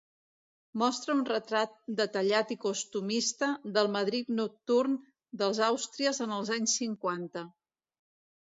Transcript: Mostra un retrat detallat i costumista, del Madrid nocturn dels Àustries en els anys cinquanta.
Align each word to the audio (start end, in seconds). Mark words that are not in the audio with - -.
Mostra 0.83 1.15
un 1.17 1.19
retrat 1.27 1.75
detallat 1.99 2.53
i 2.55 2.57
costumista, 2.63 3.51
del 3.77 3.91
Madrid 3.97 4.33
nocturn 4.41 4.97
dels 5.45 5.63
Àustries 5.69 6.25
en 6.29 6.37
els 6.41 6.53
anys 6.59 6.77
cinquanta. 6.83 7.47